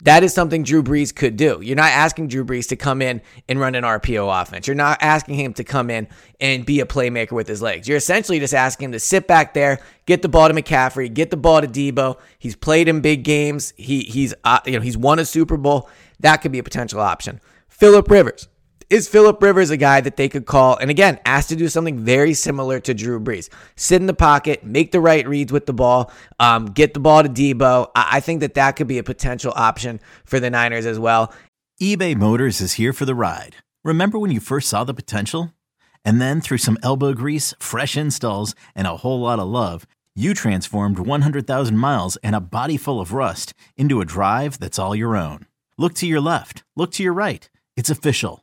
That 0.03 0.25
is 0.25 0.33
something 0.33 0.63
Drew 0.63 0.83
Brees 0.83 1.15
could 1.15 1.37
do. 1.37 1.61
You're 1.63 1.77
not 1.77 1.91
asking 1.91 2.29
Drew 2.29 2.45
Brees 2.45 2.69
to 2.69 2.77
come 2.77 3.03
in 3.03 3.21
and 3.49 3.61
run 3.61 3.75
an 3.75 3.85
RPO 3.85 4.41
offense. 4.43 4.67
You're 4.67 4.75
not 4.75 4.99
asking 5.03 5.35
him 5.35 5.53
to 5.55 5.65
come 5.65 5.91
in 5.91 6.09
and 6.41 6.65
be 6.65 6.81
a 6.81 6.87
playmaker 6.87 7.33
with 7.33 7.47
his 7.47 7.61
legs. 7.61 7.87
You're 7.87 7.99
essentially 7.99 8.39
just 8.39 8.55
asking 8.55 8.87
him 8.87 8.93
to 8.93 9.01
sit 9.01 9.27
back 9.27 9.53
there, 9.53 9.81
get 10.07 10.23
the 10.23 10.29
ball 10.29 10.49
to 10.49 10.55
McCaffrey, 10.55 11.13
get 11.13 11.31
the 11.31 11.37
ball 11.37 11.61
to 11.61 11.67
Deebo. 11.67 12.19
He's 12.39 12.57
played 12.57 12.89
in 12.89 13.01
big 13.01 13.25
games. 13.25 13.75
He 13.77 14.01
he's 14.01 14.35
uh, 14.45 14.61
you 14.65 14.73
know 14.73 14.81
he's 14.81 14.97
won 14.97 15.19
a 15.19 15.25
Super 15.25 15.57
Bowl. 15.57 15.89
That 16.21 16.39
could 16.39 16.53
be 16.53 16.59
a 16.59 16.63
potential 16.65 17.01
option. 17.01 17.41
Philip 17.69 18.11
Rivers. 18.11 18.49
Is 18.91 19.07
Philip 19.07 19.41
Rivers 19.41 19.71
a 19.71 19.77
guy 19.77 20.01
that 20.01 20.17
they 20.17 20.29
could 20.29 20.47
call 20.47 20.77
and 20.77 20.91
again 20.91 21.21
asked 21.25 21.51
to 21.51 21.57
do 21.57 21.69
something 21.69 21.97
very 21.97 22.35
similar 22.35 22.81
to 22.81 22.93
Drew 22.93 23.21
Brees? 23.21 23.49
Sit 23.77 24.01
in 24.01 24.09
the 24.09 24.15
pocket, 24.15 24.65
make 24.65 24.91
the 24.91 24.99
right 24.99 25.25
reads 25.29 25.53
with 25.53 25.67
the 25.67 25.73
ball, 25.73 26.11
um, 26.41 26.67
get 26.67 26.93
the 26.93 26.99
ball 26.99 27.23
to 27.23 27.29
Deebo. 27.29 27.89
I-, 27.95 28.17
I 28.17 28.21
think 28.21 28.41
that 28.41 28.55
that 28.55 28.73
could 28.73 28.89
be 28.89 28.99
a 28.99 29.05
potential 29.05 29.53
option 29.55 30.01
for 30.25 30.41
the 30.41 30.51
Niners 30.51 30.87
as 30.87 30.99
well. 30.99 31.33
eBay 31.81 32.17
Motors 32.17 32.61
is 32.61 32.73
here 32.73 32.93
for 32.93 33.05
the 33.05 33.15
ride. 33.15 33.55
Remember 33.85 34.19
when 34.19 34.33
you 34.33 34.41
first 34.41 34.69
saw 34.69 34.83
the 34.83 34.93
potential? 34.93 35.55
And 36.05 36.21
then 36.21 36.41
through 36.41 36.59
some 36.59 36.79
elbow 36.83 37.13
grease, 37.13 37.55
fresh 37.61 37.97
installs, 37.97 38.57
and 38.75 38.89
a 38.89 38.97
whole 38.97 39.21
lot 39.21 39.39
of 39.39 39.47
love, 39.47 39.87
you 40.17 40.35
transformed 40.35 40.99
100,000 40.99 41.79
miles 41.79 42.17
and 42.25 42.35
a 42.35 42.41
body 42.41 42.77
full 42.77 43.01
of 43.01 43.13
rust 43.13 43.55
into 43.77 44.01
a 44.01 44.05
drive 44.05 44.59
that's 44.59 44.81
all 44.81 44.97
your 44.97 45.17
own. 45.17 45.47
Look 45.79 45.95
to 45.95 46.09
your 46.09 46.21
left, 46.21 46.65
look 46.75 46.91
to 46.95 47.05
your 47.05 47.13
right. 47.13 47.49
It's 47.77 47.89
official. 47.89 48.43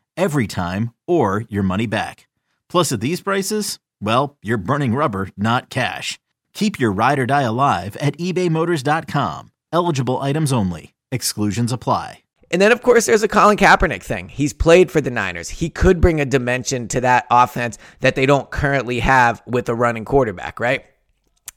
every 0.21 0.47
time, 0.47 0.93
or 1.07 1.43
your 1.49 1.63
money 1.63 1.87
back. 1.87 2.27
Plus, 2.69 2.91
at 2.91 3.01
these 3.01 3.21
prices, 3.21 3.79
well, 4.01 4.37
you're 4.41 4.57
burning 4.69 4.95
rubber, 4.95 5.29
not 5.35 5.69
cash. 5.69 6.19
Keep 6.53 6.79
your 6.79 6.91
ride 6.91 7.19
or 7.19 7.25
die 7.25 7.41
alive 7.41 7.97
at 7.97 8.17
ebaymotors.com. 8.17 9.51
Eligible 9.73 10.19
items 10.19 10.53
only. 10.53 10.93
Exclusions 11.11 11.73
apply. 11.73 12.19
And 12.51 12.61
then, 12.61 12.73
of 12.73 12.81
course, 12.81 13.05
there's 13.05 13.23
a 13.23 13.29
Colin 13.29 13.57
Kaepernick 13.57 14.03
thing. 14.03 14.27
He's 14.27 14.51
played 14.51 14.91
for 14.91 14.99
the 14.99 15.09
Niners. 15.09 15.49
He 15.49 15.69
could 15.69 16.01
bring 16.01 16.19
a 16.19 16.25
dimension 16.25 16.89
to 16.89 17.01
that 17.01 17.25
offense 17.31 17.77
that 18.01 18.15
they 18.15 18.25
don't 18.25 18.51
currently 18.51 18.99
have 18.99 19.41
with 19.47 19.69
a 19.69 19.75
running 19.75 20.03
quarterback, 20.03 20.59
right? 20.59 20.85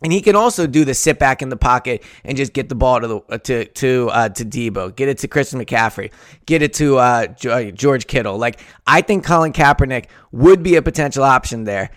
And 0.04 0.12
he 0.12 0.20
can 0.20 0.37
also 0.37 0.66
do 0.66 0.84
the 0.84 0.92
sit 0.92 1.18
back 1.18 1.40
in 1.40 1.49
the 1.49 1.56
pocket 1.56 2.04
and 2.25 2.37
just 2.37 2.52
get 2.52 2.68
the 2.68 2.75
ball 2.75 3.00
to 3.00 3.08
the 3.08 3.20
uh, 3.30 3.38
to 3.38 3.64
to 3.64 4.11
uh, 4.12 4.28
to 4.28 4.44
Deebo, 4.44 4.94
get 4.94 5.08
it 5.08 5.16
to 5.18 5.28
Christian 5.28 5.64
McCaffrey, 5.64 6.12
get 6.44 6.61
it 6.61 6.75
to 6.75 6.99
uh, 6.99 7.26
uh, 7.46 7.62
George 7.70 8.06
Kittle. 8.06 8.37
Like 8.37 8.61
I 8.87 9.00
think 9.00 9.25
Colin 9.25 9.54
Kaepernick 9.54 10.08
would 10.30 10.62
be 10.62 10.76
a 10.76 10.82
potential 10.82 11.25
option 11.25 11.64
there 11.64 11.90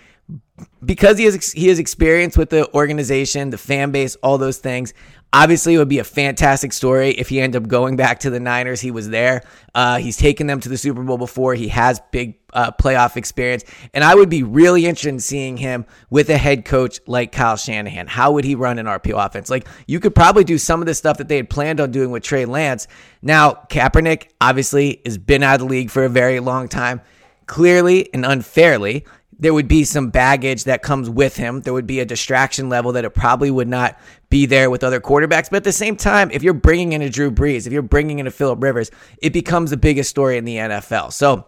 because 0.84 1.18
he 1.18 1.26
has 1.26 1.52
he 1.52 1.68
has 1.68 1.80
experience 1.80 2.38
with 2.38 2.50
the 2.50 2.72
organization, 2.74 3.50
the 3.50 3.58
fan 3.58 3.92
base, 3.92 4.16
all 4.18 4.38
those 4.38 4.58
things. 4.58 4.94
Obviously, 5.34 5.76
it 5.76 5.78
would 5.78 5.90
be 5.90 6.00
a 6.00 6.06
fantastic 6.06 6.72
story 6.72 7.12
if 7.12 7.28
he 7.28 7.42
ended 7.42 7.62
up 7.62 7.68
going 7.68 7.96
back 7.98 8.20
to 8.20 8.30
the 8.30 8.40
Niners. 8.40 8.80
He 8.80 8.92
was 8.92 9.10
there. 9.10 9.44
Uh, 9.76 9.98
he's 9.98 10.18
taken 10.18 10.48
them 10.48 10.60
to 10.62 10.70
the 10.70 10.78
Super 10.78 11.04
Bowl 11.04 11.18
before. 11.18 11.54
He 11.54 11.68
has 11.68 12.02
big 12.12 12.40
uh, 12.54 12.72
playoff 12.72 13.18
experience. 13.18 13.64
And 13.94 14.04
I 14.04 14.16
would 14.16 14.30
be 14.30 14.42
really 14.42 14.86
interested 14.86 15.10
in 15.10 15.20
seeing 15.20 15.58
him 15.58 15.86
with 16.10 16.30
a 16.30 16.38
head 16.38 16.66
coach 16.66 17.00
like 17.06 17.32
Kyle 17.32 17.58
Shanahan. 17.58 18.08
How 18.08 18.32
would 18.32 18.46
he 18.46 18.56
run 18.56 18.80
an 18.80 18.86
RPO 18.86 19.26
offense? 19.26 19.50
Like, 19.50 19.68
you 19.86 20.00
could 20.00 20.16
probably 20.16 20.44
do 20.44 20.58
some 20.58 20.82
of 20.82 20.88
the 20.88 20.96
stuff 20.96 21.18
that 21.18 21.28
they 21.28 21.36
had 21.36 21.50
planned 21.50 21.80
on 21.80 21.92
doing 21.92 22.10
with 22.10 22.24
Trey 22.24 22.46
Lance. 22.46 22.88
Now, 23.22 23.66
Kaepernick 23.70 24.30
obviously 24.40 25.02
has 25.06 25.18
been 25.18 25.44
out 25.44 25.56
of 25.56 25.60
the 25.60 25.66
league 25.66 25.92
for 25.92 26.06
a 26.06 26.10
very 26.10 26.40
long 26.40 26.68
time. 26.68 27.02
Clearly 27.46 28.12
and 28.14 28.26
unfairly, 28.26 29.06
there 29.40 29.54
would 29.54 29.68
be 29.68 29.84
some 29.84 30.10
baggage 30.10 30.64
that 30.64 30.82
comes 30.82 31.10
with 31.10 31.38
him. 31.38 31.62
There 31.62 31.74
would 31.74 31.88
be 31.88 32.00
a 32.00 32.06
distraction 32.06 32.70
level 32.70 32.92
that 32.94 33.06
it 33.06 33.12
probably 33.12 33.52
would 33.52 33.68
not 33.68 34.00
be 34.30 34.46
there 34.46 34.70
with 34.70 34.84
other 34.84 35.00
quarterbacks. 35.00 35.50
But 35.50 35.58
at 35.58 35.64
the 35.64 35.72
same 35.72 35.96
time, 35.96 36.32
if 36.32 36.44
you're 36.44 36.54
bringing 36.54 36.94
in 36.94 37.02
a 37.02 37.10
Drew 37.10 37.32
Brees, 37.32 37.68
if 37.68 37.74
you're 37.74 37.82
bringing 37.82 38.20
in 38.20 38.28
a 38.28 38.32
Philip 38.32 38.62
Rivers, 38.62 38.90
it 39.22 39.34
becomes 39.34 39.70
the 39.70 39.78
biggest 39.78 40.10
story 40.10 40.38
in 40.38 40.46
the 40.46 40.56
NFL. 40.56 41.14
So 41.14 41.46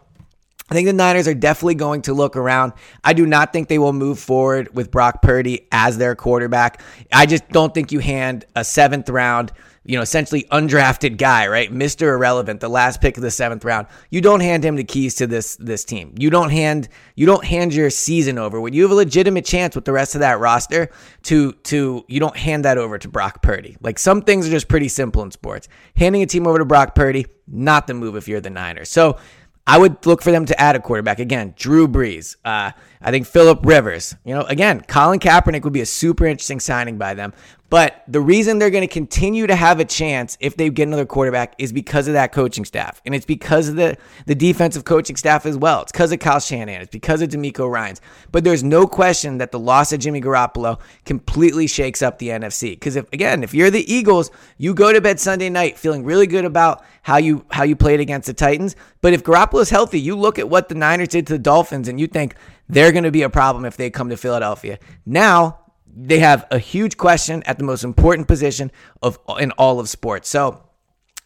I 0.70 0.76
think 0.76 0.86
the 0.86 0.94
Niners 0.94 1.28
are 1.28 1.34
definitely 1.34 1.76
going 1.76 2.04
to 2.04 2.14
look 2.14 2.36
around. 2.36 2.74
I 3.04 3.14
do 3.14 3.26
not 3.26 3.52
think 3.52 3.70
they 3.70 3.80
will 3.80 3.94
move 3.94 4.20
forward 4.20 4.74
with 4.76 4.92
Brock 4.92 5.22
Purdy 5.22 5.68
as 5.72 5.98
their 5.98 6.16
quarterback. 6.16 6.82
I 7.12 7.26
just 7.26 7.50
don't 7.50 7.74
think 7.74 7.92
you 7.92 8.00
hand 8.00 8.46
a 8.56 8.64
seventh 8.64 9.10
round, 9.10 9.52
you 9.90 9.96
know, 9.96 10.04
essentially 10.04 10.44
undrafted 10.52 11.18
guy, 11.18 11.48
right? 11.48 11.74
Mr. 11.74 12.14
Irrelevant, 12.14 12.60
the 12.60 12.70
last 12.70 13.02
pick 13.02 13.18
of 13.18 13.24
the 13.24 13.32
seventh 13.32 13.66
round. 13.66 13.88
You 14.12 14.22
don't 14.22 14.40
hand 14.40 14.64
him 14.64 14.76
the 14.76 14.84
keys 14.84 15.16
to 15.16 15.26
this 15.26 15.56
this 15.56 15.84
team. 15.84 16.14
You 16.20 16.30
don't 16.30 16.52
hand 16.52 16.90
you 17.16 17.26
don't 17.26 17.44
hand 17.44 17.74
your 17.74 17.90
season 17.90 18.38
over. 18.38 18.62
When 18.62 18.74
you 18.74 18.84
have 18.84 18.92
a 18.92 18.96
legitimate 18.96 19.46
chance 19.46 19.76
with 19.76 19.86
the 19.86 19.92
rest 19.92 20.14
of 20.14 20.22
that 20.22 20.40
roster 20.40 20.92
to 21.24 21.54
to 21.54 22.06
you 22.08 22.20
don't 22.20 22.38
hand 22.38 22.66
that 22.66 22.78
over 22.78 23.00
to 23.00 23.08
Brock 23.08 23.42
Purdy. 23.42 23.78
Like 23.82 23.98
some 23.98 24.22
things 24.22 24.48
are 24.48 24.52
just 24.52 24.68
pretty 24.68 24.90
simple 24.90 25.24
in 25.24 25.32
sports. 25.32 25.68
Handing 25.96 26.22
a 26.22 26.28
team 26.28 26.46
over 26.46 26.60
to 26.60 26.66
Brock 26.66 26.94
Purdy, 26.94 27.26
not 27.48 27.88
the 27.88 27.96
move 27.96 28.16
if 28.16 28.28
you're 28.28 28.42
the 28.42 28.52
Niners. 28.52 28.90
So 28.90 29.18
I 29.66 29.80
would 29.80 30.06
look 30.06 30.22
for 30.22 30.32
them 30.32 30.46
to 30.46 30.62
add 30.62 30.76
a 30.76 30.80
quarterback. 30.80 31.18
Again, 31.18 31.56
Drew 31.58 31.88
Brees. 31.88 32.36
Uh, 32.46 32.74
I 33.02 33.12
think 33.12 33.26
Philip 33.28 33.66
Rivers. 33.66 34.16
You 34.26 34.36
know, 34.36 34.42
again, 34.42 34.82
Colin 34.82 35.20
Kaepernick 35.20 35.64
would 35.64 35.74
be 35.74 35.82
a 35.82 35.86
super 35.86 36.26
interesting 36.26 36.60
signing 36.60 36.98
by 36.98 37.14
them. 37.14 37.34
But 37.70 38.04
the 38.08 38.20
reason 38.20 38.58
they're 38.58 38.72
going 38.72 38.88
to 38.88 38.92
continue 38.92 39.46
to 39.46 39.56
have 39.56 39.80
a 39.80 39.86
chance 39.86 40.38
if 40.40 40.58
they 40.58 40.70
get 40.72 40.88
another 40.88 41.06
quarterback 41.06 41.54
is 41.60 41.72
because 41.72 42.08
of 42.08 42.14
that 42.16 42.32
coaching 42.32 42.66
staff. 42.66 43.00
And 43.06 43.14
it's 43.14 43.28
because 43.28 43.70
of 43.70 43.76
the, 43.76 43.96
the 44.26 44.34
defensive 44.34 44.86
coaching 44.86 45.16
staff 45.16 45.46
as 45.46 45.56
well. 45.56 45.84
It's 45.84 45.92
because 45.92 46.12
of 46.12 46.20
Kyle 46.20 46.40
Shanahan. 46.40 46.82
It's 46.82 46.92
because 46.92 47.22
of 47.22 47.30
DeMeco 47.30 47.70
Ryans. 47.70 48.02
But 48.32 48.44
there's 48.44 48.64
no 48.64 48.88
question 48.88 49.38
that 49.38 49.52
the 49.52 49.60
loss 49.60 49.94
of 49.94 50.00
Jimmy 50.00 50.20
Garoppolo 50.20 50.80
completely 51.06 51.68
shakes 51.68 52.02
up 52.02 52.18
the 52.18 52.30
NFC. 52.30 52.72
Because 52.72 52.96
if 52.96 53.12
again, 53.14 53.44
if 53.44 53.54
you're 53.54 53.70
the 53.70 53.92
Eagles, 53.92 54.32
you 54.58 54.74
go 54.74 54.92
to 54.92 55.00
bed 55.00 55.20
Sunday 55.20 55.50
night 55.50 55.78
feeling 55.78 56.04
really 56.04 56.28
good 56.28 56.46
about 56.46 56.84
how 57.04 57.18
you 57.18 57.46
how 57.52 57.64
you 57.64 57.76
played 57.76 58.00
against 58.00 58.26
the 58.26 58.34
Titans. 58.34 58.76
But 59.02 59.14
if 59.14 59.24
Garoppolo's 59.24 59.70
healthy, 59.70 60.00
you 60.00 60.16
look 60.16 60.40
at 60.40 60.50
what 60.50 60.70
the 60.70 60.76
Niners 60.76 61.10
did 61.10 61.28
to 61.28 61.34
the 61.34 61.40
Dolphins 61.40 61.88
and 61.88 62.00
you 62.00 62.08
think 62.08 62.36
they're 62.70 62.92
going 62.92 63.04
to 63.04 63.12
be 63.12 63.24
a 63.24 63.30
problem 63.30 63.66
if 63.66 63.76
they 63.76 63.90
come 63.90 64.10
to 64.10 64.18
Philadelphia. 64.18 64.80
Now 65.06 65.60
they 65.88 66.20
have 66.20 66.46
a 66.52 66.60
huge 66.60 66.98
question 66.98 67.44
at 67.44 67.58
the 67.58 67.64
most 67.64 67.84
important 67.84 68.28
position 68.28 68.72
of 69.02 69.20
in 69.40 69.52
all 69.52 69.80
of 69.80 69.90
sports. 69.90 70.30
So 70.30 70.70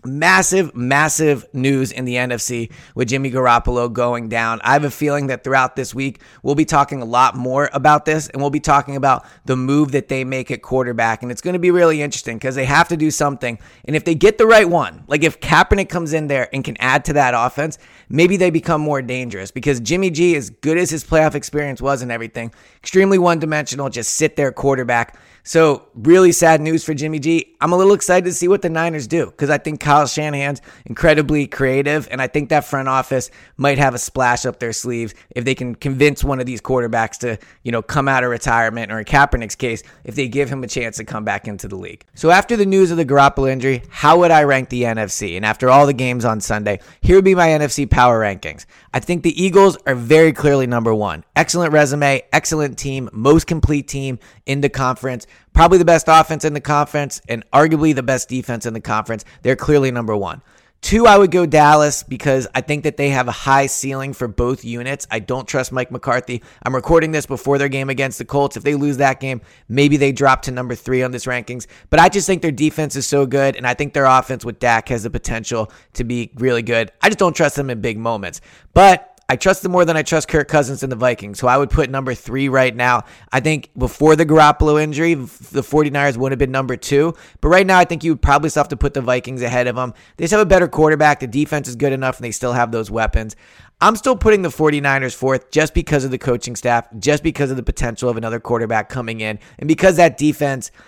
Massive, 0.06 0.76
massive 0.76 1.46
news 1.54 1.94
in 1.94 2.04
the 2.04 2.16
NFC 2.16 2.70
with 2.94 3.08
Jimmy 3.08 3.32
Garoppolo 3.32 3.92
going 3.92 4.28
down. 4.28 4.60
I 4.62 4.74
have 4.74 4.84
a 4.84 4.92
feeling 4.92 5.28
that 5.28 5.46
throughout 5.46 5.78
this 5.78 5.96
week, 5.96 6.20
we'll 6.42 6.56
be 6.56 6.66
talking 6.66 7.02
a 7.02 7.06
lot 7.06 7.38
more 7.38 7.70
about 7.72 8.04
this 8.04 8.28
and 8.28 8.42
we'll 8.42 8.52
be 8.52 8.60
talking 8.60 8.98
about 8.98 9.26
the 9.46 9.56
move 9.56 9.94
that 9.94 10.10
they 10.10 10.26
make 10.26 10.52
at 10.52 10.62
quarterback. 10.62 11.24
And 11.24 11.32
it's 11.32 11.40
going 11.42 11.54
to 11.54 11.60
be 11.60 11.72
really 11.72 12.02
interesting 12.02 12.38
because 12.38 12.56
they 12.56 12.66
have 12.66 12.90
to 12.90 12.98
do 12.98 13.12
something. 13.12 13.58
And 13.86 13.96
if 13.96 14.04
they 14.04 14.14
get 14.14 14.38
the 14.38 14.46
right 14.46 14.68
one, 14.68 15.06
like 15.08 15.24
if 15.24 15.40
Kaepernick 15.40 15.88
comes 15.88 16.12
in 16.12 16.28
there 16.28 16.50
and 16.54 16.66
can 16.66 16.76
add 16.82 17.06
to 17.06 17.14
that 17.14 17.34
offense, 17.34 17.78
maybe 18.10 18.38
they 18.38 18.50
become 18.50 18.82
more 18.82 19.02
dangerous 19.02 19.52
because 19.52 19.80
Jimmy 19.80 20.10
G, 20.10 20.36
as 20.36 20.50
good 20.50 20.78
as 20.78 20.90
his 20.90 21.04
playoff 21.04 21.36
experience 21.36 21.82
was 21.82 22.02
and 22.02 22.12
everything, 22.12 22.54
extremely 22.78 23.18
one 23.18 23.40
dimensional, 23.40 23.90
just 23.90 24.16
sit 24.16 24.36
there 24.36 24.52
quarterback. 24.52 25.18
So, 25.46 25.90
really 25.94 26.32
sad 26.32 26.62
news 26.62 26.86
for 26.86 26.94
Jimmy 26.94 27.20
G. 27.20 27.58
I'm 27.60 27.74
a 27.74 27.78
little 27.78 27.94
excited 27.94 28.24
to 28.24 28.34
see 28.34 28.48
what 28.48 28.62
the 28.62 28.70
Niners 28.70 29.08
do 29.08 29.26
because 29.26 29.50
I 29.50 29.58
think 29.58 29.82
Kyle 29.82 30.08
Shanahan's 30.08 30.62
incredibly 30.86 31.48
creative, 31.48 32.08
and 32.10 32.22
I 32.22 32.28
think 32.28 32.48
that 32.48 32.64
front 32.64 32.88
office 32.88 33.30
might 33.58 33.78
have 33.78 33.94
a 33.94 33.98
splash 33.98 34.46
up 34.46 34.60
their 34.60 34.72
sleeves 34.72 35.14
if 35.32 35.44
they 35.44 35.54
can 35.54 35.76
convince 35.76 36.24
one 36.24 36.40
of 36.40 36.46
these 36.46 36.62
quarterbacks 36.62 37.18
to, 37.20 37.38
you 37.62 37.74
know, 37.74 37.82
come 37.82 38.08
out 38.08 38.24
of 38.24 38.30
retirement, 38.30 38.90
or 38.90 39.00
in 39.00 39.06
Kaepernick's 39.06 39.56
case, 39.56 39.84
if 40.06 40.16
they 40.16 40.30
give 40.30 40.48
him 40.48 40.64
a 40.64 40.68
chance 40.68 40.96
to 40.96 41.04
come 41.04 41.26
back 41.26 41.46
into 41.46 41.68
the 41.68 41.76
league. 41.76 42.06
So, 42.16 42.30
after 42.30 42.56
the 42.56 42.66
news 42.66 42.90
of 42.90 42.96
the 42.96 43.06
Garoppolo 43.06 43.52
injury, 43.52 43.84
how 43.90 44.20
would 44.20 44.32
I 44.32 44.44
rank 44.44 44.70
the 44.70 44.84
NFC? 44.84 45.36
And 45.36 45.46
after 45.46 45.70
all 45.70 45.86
the 45.86 45.92
games 45.92 46.24
on 46.24 46.40
Sunday, 46.40 46.80
here 47.02 47.18
would 47.18 47.26
be 47.26 47.36
my 47.36 47.50
NFC 47.50 47.90
power 47.90 48.22
rankings. 48.22 48.66
I 48.94 49.00
think 49.00 49.24
the 49.24 49.44
Eagles 49.44 49.78
are 49.88 49.96
very 49.96 50.34
clearly 50.34 50.68
number 50.68 50.94
one. 50.94 51.24
Excellent 51.36 51.74
resume, 51.74 52.22
excellent 52.32 52.78
team, 52.78 53.10
most 53.12 53.48
complete 53.48 53.88
team 53.88 54.20
in 54.46 54.62
the 54.62 54.70
conference 54.70 55.26
probably 55.54 55.78
the 55.78 55.86
best 55.86 56.08
offense 56.10 56.44
in 56.44 56.54
the 56.54 56.62
conference 56.62 57.22
and 57.30 57.50
arguably 57.52 57.96
the 57.96 58.04
best 58.04 58.28
defense 58.28 58.66
in 58.66 58.74
the 58.74 58.82
conference. 58.82 59.24
They're 59.44 59.56
clearly 59.56 59.92
number 59.92 60.18
one. 60.18 60.42
Two, 60.84 61.08
I 61.08 61.18
would 61.18 61.32
go 61.32 61.46
Dallas 61.46 62.04
because 62.04 62.46
I 62.54 62.60
think 62.60 62.84
that 62.84 62.98
they 62.98 63.08
have 63.12 63.30
a 63.30 63.32
high 63.32 63.68
ceiling 63.68 64.12
for 64.12 64.28
both 64.28 64.66
units. 64.66 65.08
I 65.10 65.20
don't 65.20 65.48
trust 65.48 65.72
Mike 65.72 65.92
McCarthy. 65.92 66.44
I'm 66.62 66.76
recording 66.76 67.12
this 67.12 67.26
before 67.26 67.58
their 67.58 67.70
game 67.70 67.90
against 67.90 68.18
the 68.18 68.26
Colts. 68.26 68.58
If 68.58 68.64
they 68.64 68.76
lose 68.76 68.98
that 68.98 69.22
game, 69.22 69.40
maybe 69.70 69.96
they 69.96 70.12
drop 70.12 70.42
to 70.42 70.52
number 70.52 70.76
three 70.76 71.02
on 71.02 71.12
this 71.12 71.26
rankings. 71.26 71.68
But 71.90 72.02
I 72.02 72.10
just 72.10 72.28
think 72.28 72.42
their 72.42 72.52
defense 72.52 72.98
is 72.98 73.08
so 73.08 73.26
good, 73.26 73.56
and 73.56 73.66
I 73.66 73.76
think 73.76 73.94
their 73.94 74.04
offense 74.04 74.44
with 74.44 74.60
Dak 74.60 74.90
has 74.90 75.04
the 75.04 75.10
potential 75.10 75.72
to 75.94 76.04
be 76.04 76.32
really 76.36 76.62
good. 76.62 76.92
I 77.02 77.08
just 77.08 77.18
don't 77.18 77.34
trust 77.34 77.56
them 77.56 77.70
in 77.70 77.80
big 77.80 77.98
moments. 77.98 78.42
But 78.74 79.13
I 79.30 79.36
trust 79.36 79.64
them 79.64 79.72
more 79.72 79.86
than 79.86 79.96
I 79.96 80.04
trust 80.04 80.28
Kirk 80.28 80.48
Cousins 80.48 80.84
and 80.84 80.92
the 80.92 80.98
Vikings. 80.98 81.40
So 81.40 81.48
I 81.48 81.58
would 81.58 81.70
put 81.70 81.90
number 81.90 82.14
three 82.14 82.50
right 82.50 82.76
now. 82.76 83.04
I 83.32 83.40
think 83.40 83.70
before 83.78 84.16
the 84.16 84.26
Garoppolo 84.26 84.82
injury, 84.82 85.14
the 85.16 85.64
49ers 85.64 86.18
would 86.18 86.32
have 86.32 86.40
been 86.40 86.52
number 86.52 86.76
two. 86.76 87.16
But 87.40 87.50
right 87.50 87.66
now, 87.66 87.80
I 87.80 87.86
think 87.86 88.04
you 88.04 88.12
would 88.12 88.22
probably 88.22 88.50
still 88.50 88.62
have 88.62 88.70
to 88.70 88.78
put 88.78 88.94
the 88.94 89.02
Vikings 89.02 89.42
ahead 89.42 89.68
of 89.68 89.76
them. 89.76 89.94
They 90.18 90.26
just 90.26 90.34
have 90.34 90.42
a 90.42 90.46
better 90.46 90.68
quarterback. 90.68 91.22
The 91.22 91.28
defense 91.28 91.68
is 91.68 91.76
good 91.76 91.94
enough, 91.94 92.18
and 92.18 92.26
they 92.26 92.32
still 92.32 92.54
have 92.54 92.72
those 92.72 92.92
weapons. 92.92 93.36
I'm 93.82 93.96
still 93.96 94.16
putting 94.16 94.42
the 94.42 94.50
49ers 94.50 95.16
fourth 95.16 95.52
just 95.52 95.74
because 95.74 96.06
of 96.06 96.12
the 96.12 96.18
coaching 96.18 96.56
staff, 96.56 96.88
just 97.00 97.24
because 97.24 97.50
of 97.50 97.58
the 97.58 97.64
potential 97.64 98.10
of 98.10 98.18
another 98.18 98.40
quarterback 98.40 98.90
coming 98.90 99.22
in, 99.22 99.40
and 99.58 99.68
because 99.68 99.96
that 99.96 100.18
defense– 100.18 100.70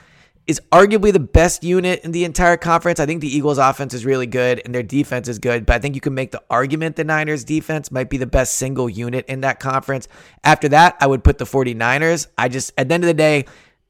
is 0.47 0.61
arguably 0.71 1.11
the 1.11 1.19
best 1.19 1.63
unit 1.63 2.01
in 2.03 2.11
the 2.11 2.23
entire 2.23 2.57
conference. 2.57 2.99
I 2.99 3.05
think 3.05 3.21
the 3.21 3.35
Eagles' 3.35 3.57
offense 3.57 3.93
is 3.93 4.05
really 4.05 4.27
good 4.27 4.61
and 4.63 4.75
their 4.75 4.83
defense 4.83 5.27
is 5.27 5.39
good, 5.39 5.65
but 5.65 5.75
I 5.75 5.79
think 5.79 5.95
you 5.95 6.01
can 6.01 6.13
make 6.13 6.31
the 6.31 6.43
argument 6.49 6.95
the 6.95 7.03
Niners' 7.03 7.43
defense 7.43 7.91
might 7.91 8.09
be 8.09 8.17
the 8.17 8.27
best 8.27 8.55
single 8.55 8.87
unit 8.87 9.25
in 9.27 9.41
that 9.41 9.59
conference. 9.59 10.07
After 10.43 10.69
that, 10.69 10.97
I 10.99 11.07
would 11.07 11.23
put 11.23 11.39
the 11.39 11.45
49ers. 11.45 12.27
I 12.37 12.49
just, 12.49 12.73
at 12.77 12.89
the 12.89 12.93
end 12.93 13.03
of 13.03 13.07
the 13.07 13.13
day, 13.15 13.45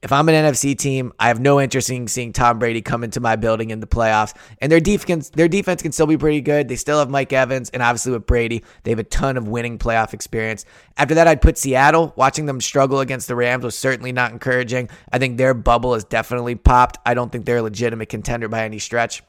if 0.06 0.12
I'm 0.12 0.28
an 0.28 0.36
NFC 0.36 0.78
team, 0.78 1.12
I 1.18 1.26
have 1.26 1.40
no 1.40 1.60
interest 1.60 1.90
in 1.90 2.06
seeing 2.06 2.32
Tom 2.32 2.60
Brady 2.60 2.80
come 2.80 3.02
into 3.02 3.18
my 3.18 3.34
building 3.34 3.70
in 3.70 3.80
the 3.80 3.88
playoffs. 3.88 4.36
And 4.60 4.70
their 4.70 4.78
defense, 4.78 5.30
their 5.30 5.48
defense 5.48 5.82
can 5.82 5.90
still 5.90 6.06
be 6.06 6.16
pretty 6.16 6.40
good. 6.40 6.68
They 6.68 6.76
still 6.76 7.00
have 7.00 7.10
Mike 7.10 7.32
Evans, 7.32 7.70
and 7.70 7.82
obviously 7.82 8.12
with 8.12 8.24
Brady, 8.24 8.62
they 8.84 8.92
have 8.92 9.00
a 9.00 9.02
ton 9.04 9.36
of 9.36 9.48
winning 9.48 9.78
playoff 9.78 10.14
experience. 10.14 10.64
After 10.96 11.16
that, 11.16 11.26
I'd 11.26 11.42
put 11.42 11.58
Seattle. 11.58 12.12
Watching 12.14 12.46
them 12.46 12.60
struggle 12.60 13.00
against 13.00 13.26
the 13.26 13.34
Rams 13.34 13.64
was 13.64 13.76
certainly 13.76 14.12
not 14.12 14.30
encouraging. 14.30 14.90
I 15.10 15.18
think 15.18 15.38
their 15.38 15.54
bubble 15.54 15.94
has 15.94 16.04
definitely 16.04 16.54
popped. 16.54 16.98
I 17.04 17.14
don't 17.14 17.32
think 17.32 17.44
they're 17.44 17.56
a 17.56 17.62
legitimate 17.62 18.08
contender 18.08 18.48
by 18.48 18.64
any 18.64 18.78
stretch. 18.78 19.24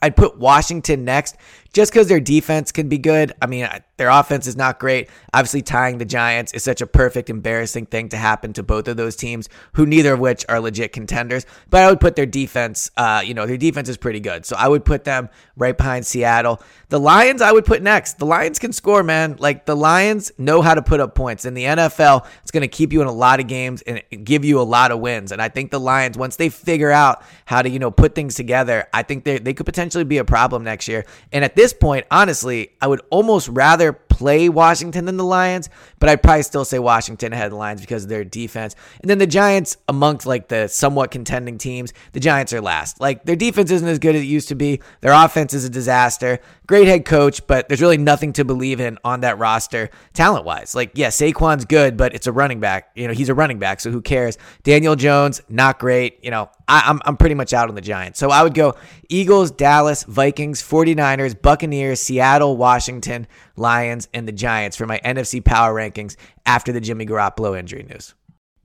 I'd 0.00 0.14
put 0.14 0.38
Washington 0.38 1.04
next 1.04 1.36
just 1.72 1.90
because 1.90 2.06
their 2.06 2.20
defense 2.20 2.70
can 2.70 2.88
be 2.88 2.98
good. 2.98 3.32
I 3.42 3.46
mean, 3.46 3.68
their 3.96 4.08
offense 4.08 4.46
is 4.46 4.56
not 4.56 4.78
great. 4.78 5.08
Obviously, 5.32 5.62
tying 5.62 5.98
the 5.98 6.04
Giants 6.04 6.52
is 6.52 6.62
such 6.62 6.80
a 6.80 6.86
perfect, 6.86 7.30
embarrassing 7.30 7.86
thing 7.86 8.08
to 8.10 8.16
happen 8.16 8.52
to 8.54 8.62
both 8.62 8.88
of 8.88 8.96
those 8.96 9.16
teams, 9.16 9.48
who 9.72 9.86
neither 9.86 10.14
of 10.14 10.20
which 10.20 10.44
are 10.48 10.60
legit 10.60 10.92
contenders. 10.92 11.46
But 11.70 11.82
I 11.82 11.90
would 11.90 12.00
put 12.00 12.16
their 12.16 12.26
defense, 12.26 12.90
uh, 12.96 13.22
you 13.24 13.34
know, 13.34 13.46
their 13.46 13.56
defense 13.56 13.88
is 13.88 13.96
pretty 13.96 14.20
good. 14.20 14.44
So 14.44 14.56
I 14.58 14.68
would 14.68 14.84
put 14.84 15.04
them 15.04 15.28
right 15.56 15.76
behind 15.76 16.06
Seattle. 16.06 16.60
The 16.88 17.00
Lions, 17.00 17.42
I 17.42 17.52
would 17.52 17.64
put 17.64 17.82
next. 17.82 18.18
The 18.18 18.26
Lions 18.26 18.58
can 18.58 18.72
score, 18.72 19.02
man. 19.02 19.36
Like 19.38 19.66
the 19.66 19.76
Lions 19.76 20.30
know 20.38 20.62
how 20.62 20.74
to 20.74 20.82
put 20.82 21.00
up 21.00 21.14
points. 21.14 21.44
In 21.44 21.54
the 21.54 21.64
NFL, 21.64 22.26
it's 22.42 22.50
going 22.50 22.62
to 22.62 22.68
keep 22.68 22.92
you 22.92 23.00
in 23.00 23.08
a 23.08 23.12
lot 23.12 23.40
of 23.40 23.46
games 23.46 23.82
and 23.82 24.02
give 24.24 24.44
you 24.44 24.60
a 24.60 24.62
lot 24.62 24.90
of 24.92 25.00
wins. 25.00 25.32
And 25.32 25.40
I 25.40 25.48
think 25.48 25.70
the 25.70 25.80
Lions, 25.80 26.16
once 26.16 26.36
they 26.36 26.48
figure 26.48 26.90
out 26.90 27.22
how 27.44 27.62
to, 27.62 27.68
you 27.68 27.78
know, 27.78 27.90
put 27.90 28.14
things 28.14 28.34
together, 28.34 28.86
I 28.92 29.02
think 29.02 29.24
they 29.24 29.38
they 29.38 29.54
could 29.54 29.66
potentially 29.66 30.04
be 30.04 30.18
a 30.18 30.24
problem 30.24 30.64
next 30.64 30.88
year. 30.88 31.06
And 31.32 31.44
at 31.44 31.56
this 31.56 31.72
point, 31.72 32.06
honestly, 32.10 32.70
I 32.80 32.86
would 32.86 33.00
almost 33.10 33.48
rather 33.48 33.85
play 34.16 34.48
Washington 34.48 35.04
than 35.04 35.18
the 35.18 35.24
Lions, 35.24 35.68
but 35.98 36.08
I'd 36.08 36.22
probably 36.22 36.42
still 36.42 36.64
say 36.64 36.78
Washington 36.78 37.34
ahead 37.34 37.46
of 37.46 37.50
the 37.50 37.58
Lions 37.58 37.82
because 37.82 38.04
of 38.04 38.08
their 38.08 38.24
defense. 38.24 38.74
And 39.02 39.10
then 39.10 39.18
the 39.18 39.26
Giants, 39.26 39.76
amongst 39.88 40.26
like 40.26 40.48
the 40.48 40.68
somewhat 40.68 41.10
contending 41.10 41.58
teams, 41.58 41.92
the 42.12 42.20
Giants 42.20 42.54
are 42.54 42.62
last. 42.62 42.98
Like 42.98 43.24
their 43.24 43.36
defense 43.36 43.70
isn't 43.70 43.86
as 43.86 43.98
good 43.98 44.14
as 44.14 44.22
it 44.22 44.26
used 44.26 44.48
to 44.48 44.54
be. 44.54 44.80
Their 45.02 45.12
offense 45.12 45.52
is 45.52 45.64
a 45.64 45.70
disaster. 45.70 46.40
Great 46.66 46.88
head 46.88 47.04
coach, 47.04 47.46
but 47.46 47.68
there's 47.68 47.82
really 47.82 47.98
nothing 47.98 48.32
to 48.34 48.44
believe 48.44 48.80
in 48.80 48.98
on 49.04 49.20
that 49.20 49.38
roster 49.38 49.90
talent 50.14 50.46
wise. 50.46 50.74
Like, 50.74 50.92
yeah, 50.94 51.08
Saquon's 51.08 51.66
good, 51.66 51.98
but 51.98 52.14
it's 52.14 52.26
a 52.26 52.32
running 52.32 52.58
back. 52.58 52.90
You 52.94 53.06
know, 53.06 53.14
he's 53.14 53.28
a 53.28 53.34
running 53.34 53.58
back, 53.58 53.80
so 53.80 53.90
who 53.90 54.00
cares? 54.00 54.38
Daniel 54.62 54.96
Jones, 54.96 55.42
not 55.50 55.78
great. 55.78 56.24
You 56.24 56.30
know, 56.30 56.50
I, 56.68 56.84
I'm, 56.86 57.00
I'm 57.04 57.16
pretty 57.16 57.34
much 57.34 57.52
out 57.52 57.68
on 57.68 57.74
the 57.74 57.80
Giants. 57.80 58.18
So 58.18 58.30
I 58.30 58.42
would 58.42 58.54
go 58.54 58.74
Eagles, 59.08 59.50
Dallas, 59.50 60.02
Vikings, 60.04 60.62
49ers, 60.62 61.40
Buccaneers, 61.40 62.00
Seattle, 62.00 62.56
Washington, 62.56 63.26
Lions, 63.56 64.08
and 64.12 64.26
the 64.26 64.32
Giants 64.32 64.76
for 64.76 64.86
my 64.86 64.98
NFC 65.04 65.44
power 65.44 65.74
rankings 65.74 66.16
after 66.44 66.72
the 66.72 66.80
Jimmy 66.80 67.06
Garoppolo 67.06 67.58
injury 67.58 67.84
news. 67.84 68.14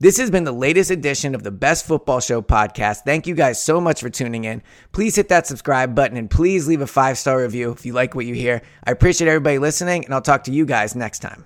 This 0.02 0.16
has 0.16 0.32
been 0.32 0.42
the 0.42 0.50
latest 0.50 0.90
edition 0.90 1.32
of 1.32 1.44
the 1.44 1.52
Best 1.52 1.86
Football 1.86 2.18
Show 2.18 2.42
podcast. 2.42 3.02
Thank 3.04 3.28
you 3.28 3.36
guys 3.36 3.62
so 3.62 3.80
much 3.80 4.00
for 4.00 4.10
tuning 4.10 4.42
in. 4.42 4.60
Please 4.90 5.14
hit 5.14 5.28
that 5.28 5.46
subscribe 5.46 5.94
button 5.94 6.16
and 6.16 6.28
please 6.28 6.66
leave 6.66 6.80
a 6.80 6.88
five 6.88 7.18
star 7.18 7.40
review 7.40 7.70
if 7.70 7.86
you 7.86 7.92
like 7.92 8.16
what 8.16 8.26
you 8.26 8.34
hear. 8.34 8.62
I 8.84 8.90
appreciate 8.90 9.28
everybody 9.28 9.58
listening, 9.58 10.04
and 10.04 10.12
I'll 10.12 10.20
talk 10.20 10.42
to 10.44 10.50
you 10.50 10.66
guys 10.66 10.96
next 10.96 11.20
time. 11.20 11.44